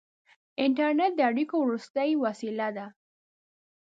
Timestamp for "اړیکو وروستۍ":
1.29-2.09